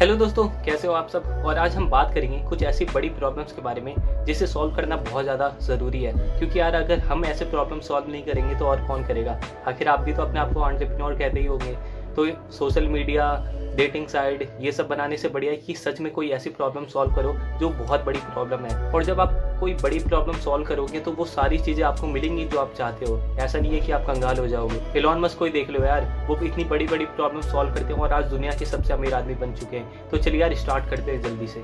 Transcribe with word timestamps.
Hello 0.00 0.14
दोस्तों, 0.16 0.46
कैसे 0.64 0.86
हो 0.88 0.92
आप 0.94 1.08
सब? 1.08 1.24
और 1.46 1.58
आज 1.58 1.74
हम 1.76 1.88
बात 1.90 2.12
करेंगे 2.14 2.38
कुछ 2.48 2.62
ऐसी 2.62 2.84
बड़ी 2.84 3.08
प्रॉब्लम्स 3.08 3.52
के 3.52 3.62
बारे 3.62 3.80
में, 3.80 3.94
जिसे 4.24 4.46
सॉल्व 4.46 4.74
करना 4.76 4.96
बहुत 4.96 5.24
ज़्यादा 5.24 5.48
ज़रूरी 5.62 6.02
है। 6.02 6.12
क्योंकि 6.38 6.58
यार, 6.60 6.74
अगर 6.74 6.98
हम 6.98 7.24
ऐसे 7.24 7.44
प्रॉब्लम 7.44 7.80
सॉल्व 7.80 8.08
नहीं 8.08 8.22
करेंगे 8.22 8.54
तो 8.54 8.66
और 8.66 8.86
कौन 8.86 9.04
करेगा? 9.04 9.38
आखिर 9.68 9.88
आप 9.88 10.00
भी 10.00 10.12
तो 10.12 10.22
अपने 10.22 10.40
आप 10.40 10.52
को 10.52 10.60
ऑन्टरप्रीनोर 10.60 11.18
कहते 11.18 11.40
ही 11.40 11.46
होंगे। 11.46 11.76
तो 12.16 12.26
सोशल 12.52 12.86
मीडिया 12.88 13.32
डेटिंग 13.76 14.06
साइड 14.06 14.48
ये 14.60 14.72
सब 14.72 14.88
बनाने 14.88 15.16
से 15.16 15.28
बढ़िया 15.28 15.52
है 15.52 15.58
कि 15.58 15.74
सच 15.74 16.00
में 16.00 16.10
कोई 16.12 16.30
ऐसी 16.30 16.50
प्रॉब्लम 16.50 16.86
सॉल्व 16.86 17.14
करो 17.14 17.32
जो 17.60 17.68
बहुत 17.68 18.04
बड़ी 18.04 18.18
प्रॉब्लम 18.20 18.64
है। 18.64 18.92
और 18.92 19.04
जब 19.04 19.20
आप 19.20 19.34
कोई 19.60 19.74
बड़ी 19.74 19.98
प्रॉब्लम 19.98 20.38
सॉल्व 20.40 20.66
करोगे 20.66 21.00
तो 21.00 21.12
वो 21.12 21.24
सारी 21.26 21.58
चीज़ें 21.58 21.84
आपको 21.84 22.06
मिलेंगी 22.06 22.44
जो 22.44 22.58
आप 22.58 22.72
चाहते 22.78 23.06
हो। 23.06 23.18
ऐसा 23.38 23.58
नहीं 23.58 23.72
है 23.72 23.80
कि 23.80 23.92
आप 23.92 24.06
कंगाल 24.06 24.38
हो 24.38 24.46
जाओगे। 24.46 24.80
एलॉन 24.98 25.20
मस्क 25.20 25.38
कोई 25.38 25.50
देख 25.50 25.70
लो 25.70 25.84
यार, 25.84 26.08
वो 26.28 26.38
इतनी 26.38 26.64
बड़ी 26.64 26.86
बड़ी 26.86 27.04
प्रॉब्लम 27.06 27.40
सॉल्व 27.42 27.74
करते 27.74 27.92
हैं 27.92 28.00
और 28.00 28.12
आज 28.12 28.30
दुनिया 28.30 28.52
के 28.52 28.66
सबसे 28.66 28.92
अमीर 28.92 29.14
आदमी 29.14 29.34
बन 29.36 29.54
चुके 29.54 29.76
हैं। 29.76 30.08
तो 30.10 30.16
चलिए 30.16 30.40
यार 30.40 30.54
स्टार्ट 30.56 30.90
करते 30.90 31.12
हैं 31.12 31.22
जल्दी 31.22 31.46
से। 31.46 31.62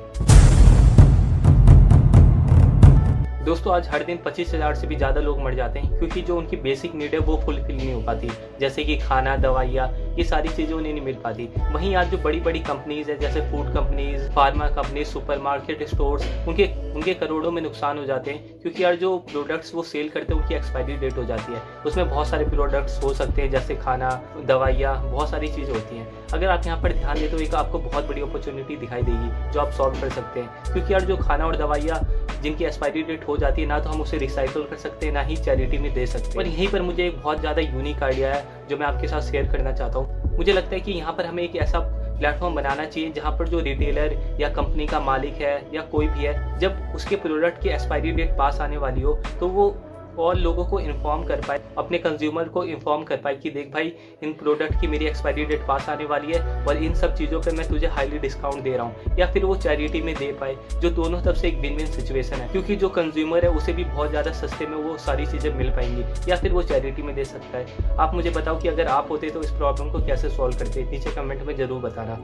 दोस्तों, 3.46 3.74
आज 3.74 3.88
हर 3.88 4.02
दिन 4.02 4.18
पच्चीस 4.24 4.52
हज़ार 4.54 4.74
से 4.74 4.86
भी 4.86 4.96
ज़्यादा 4.96 5.20
लोग 5.20 5.40
मर 5.40 5.54
जाते 5.54 5.78
हैं, 5.78 5.98
क्योंकि 5.98 6.20
जो 6.20 6.36
उनकी 6.36 6.56
बेसिक 6.56 6.94
नीड 6.94 7.12
है 7.14 7.18
वो 7.18 7.36
फुलफिल 7.44 7.76
नहीं 7.76 7.92
हो 7.92 8.00
पाती। 8.02 8.30
जैसे 8.60 8.84
कि 8.84 8.96
खाना, 8.98 9.36
दवाइयाँ, 9.36 9.86
ये 10.16 10.24
सारी 10.24 10.48
चीज़ें 10.48 10.72
उन्हें 10.74 10.92
नहीं 10.92 11.04
मिल 11.04 11.14
पाती। 11.14 11.48
वहीं 11.72 11.94
आज 11.96 12.10
जो 12.10 12.18
बड़ी 12.18 12.40
बड़ी 12.40 12.60
कंपनीज़ 12.60 13.10
है, 13.10 13.18
जैसे 13.18 13.40
food 13.50 13.72
companies 13.74 14.28
pharma 14.30 14.68
companies 14.68 15.08
supermarket 15.38 15.86
stores 15.88 16.26
उनके 16.48 16.68
उनके 16.94 17.14
करोड़ों 17.14 17.50
में 17.50 17.62
नुकसान 17.62 17.98
हो 17.98 18.04
जाते 18.04 18.30
हैं, 18.30 18.60
क्योंकि 18.60 18.84
यार 18.84 18.96
जो 18.96 19.16
प्रोडक्ट्स 19.30 19.74
वो 19.74 19.82
सेल 19.84 20.08
करते 20.08 20.34
हैं, 20.34 20.40
उनकी 20.40 20.54
एक्सपायरी 20.54 20.96
डेट 20.96 21.16
हो 21.16 21.24
जाती 21.24 21.52
है। 21.52 21.62
उसमें 21.86 22.08
बहुत 22.08 22.28
सारे 22.28 22.44
प्रोडक्ट्स 22.46 23.02
हो 23.02 23.12
सकते 23.14 23.42
हैं, 23.42 23.50
जैसे 23.50 23.74
खाना, 23.76 24.10
दवाइयाँ, 24.46 25.00
बहुत 25.02 25.30
सारी 25.30 25.48
चीज़ें 25.48 25.72
होती 25.74 25.96
हैं। 25.96 26.08
अगर 26.32 26.48
आप 26.48 26.66
यहाँ 26.66 26.82
पर 26.82 26.92
ध्यान 26.92 27.18
देते 27.18 27.36
हो 27.36 27.42
एक 27.42 27.54
आपको 27.54 27.78
बहुत 27.78 28.08
बड़ी 28.08 28.22
अपॉर्चुनिटी 28.22 28.76
दिखाई 28.76 29.02
देगी, 29.02 29.52
जो 29.52 29.60
आप 29.60 29.70
सॉल्व 29.72 30.00
कर 30.00 30.08
सकते 30.10 30.40
हैं। 30.40 30.72
क्योंकि 30.72 30.92
यार 30.92 31.04
जो 31.04 31.16
खाना 31.16 31.46
और 31.46 31.56
दवाइयाँ 31.56 32.00
जिनकी 32.46 32.64
एक्सपायरी 32.64 33.02
डेट 33.02 33.26
हो 33.28 33.36
जाती 33.36 33.62
है, 33.62 33.68
ना 33.68 33.78
तो 33.80 33.90
हम 33.90 34.00
उसे 34.00 34.18
रिसाइकल 34.18 34.62
कर 34.64 34.76
सकते 34.78 35.06
हैं, 35.06 35.12
ना 35.12 35.22
ही 35.22 35.36
चैरिटी 35.38 35.78
में 35.78 35.92
दे 35.94 36.06
सकते 36.06 36.28
हैं। 36.28 36.36
और 36.36 36.46
यहीं 36.46 36.68
पर 36.68 36.82
मुझे 36.82 37.06
एक 37.06 37.18
बहुत 37.18 37.40
ज़्यादा 37.40 37.62
यूनिक 37.62 38.02
आइडिया 38.02 38.34
है, 38.34 38.66
जो 38.68 38.76
मैं 38.76 38.86
आपके 38.86 39.08
साथ 39.08 39.20
शेयर 39.22 39.46
करना 39.46 39.72
चाहता 39.72 39.98
हूँ। 39.98 40.36
मुझे 40.36 40.52
लगता 40.52 40.74
है 40.74 40.80
कि 40.80 40.92
यहाँ 40.92 41.12
पर 41.12 41.26
हमें 41.26 41.42
एक 41.42 41.56
ऐसा 41.58 41.78
प्लेटफॉर्म 42.18 42.54
बनाना 42.54 42.84
चाहिए, 42.84 43.10
जहाँ 43.12 43.32
पर 43.38 43.48
जो 43.48 43.60
रिटेलर 43.60 44.16
या 44.40 44.48
कंपनी 44.50 44.86
का 44.86 45.00
मालिक 45.00 45.34
है, 45.34 45.54
या 45.74 45.82
कोई 45.90 46.06
भी 46.08 46.24
है, 46.24 46.58
जब 46.58 46.92
उसके 46.94 47.16
प्रोडक्ट 47.16 47.62
की 47.62 47.68
एक्सपायरी 47.68 48.12
डेट 48.12 48.36
पास 48.38 48.60
आने 48.60 48.76
वाली 48.76 49.02
हो 49.02 49.14
तो 49.40 49.48
वो 49.48 49.68
और 50.18 50.36
लोगों 50.36 50.64
को 50.64 50.80
इन्फॉर्म 50.80 51.24
कर 51.24 51.40
पाए, 51.48 51.60
अपने 51.78 51.98
कंज्यूमर 51.98 52.48
को 52.48 52.64
इन्फॉर्म 52.64 53.02
कर 53.04 53.16
पाए 53.16 53.34
कि 53.34 53.50
देख 53.50 53.72
भाई, 53.72 53.92
इन 54.22 54.32
प्रोडक्ट 54.34 54.80
की 54.80 54.86
मेरी 54.86 55.06
एक्सपायरी 55.06 55.44
डेट 55.44 55.66
पास 55.68 55.88
आने 55.88 56.04
वाली 56.04 56.32
है 56.32 56.64
और 56.66 56.76
इन 56.76 56.94
सब 56.94 57.14
चीज़ों 57.16 57.40
पे 57.40 57.50
मैं 57.50 57.68
तुझे 57.68 57.86
हाईली 57.86 58.18
डिस्काउंट 58.18 58.62
दे 58.62 58.76
रहा 58.76 58.86
हूँ। 58.86 59.16
या 59.18 59.26
फिर 59.26 59.44
वो 59.44 59.56
चैरिटी 59.56 60.00
में 60.02 60.14
दे 60.14 60.30
पाए, 60.32 60.56
जो 60.80 60.90
दोनों 60.92 61.20
तरफ़ 61.22 61.36
से 61.36 61.48
एक 61.48 61.58
विन 61.60 61.76
विन 61.76 61.86
सिचुएशन 61.86 62.36
है। 62.36 62.48
क्योंकि 62.48 62.76
जो 62.76 62.88
कंज्यूमर 62.88 63.44
है, 63.44 63.50
उसे 63.50 63.72
भी 63.72 63.84
बहुत 63.84 64.10
ज़्यादा 64.10 64.32
सस्ते 64.32 64.66
में 64.66 64.76
वो 64.76 64.96
सारी 64.98 65.26
चीज़ें 65.26 65.52
मिल 65.54 65.70
पाएँगी, 65.70 66.30
या 66.30 66.36
फिर 66.36 66.52
वो 66.52 66.62
चैरिटी 66.62 67.02
में 67.02 67.14
दे 67.14 67.24
सकता 67.24 67.58
है। 67.58 67.96
आप 67.98 68.14
मुझे 68.14 68.30
बताओ 68.30 68.60
कि 68.60 68.68
अगर 68.68 68.86
आप 68.88 69.10
होते 69.10 69.30
तो 69.30 69.42
इस 69.42 69.50
प्रॉब्लम 69.52 69.90
को 69.90 70.06
कैसे 70.06 70.28
सॉल्व 70.30 70.58
करते? 70.58 70.84
नीचे 70.90 71.10
कमेंट 71.10 71.42
में 71.42 71.56
ज़रूर 71.56 71.80
बताना। 71.80 72.18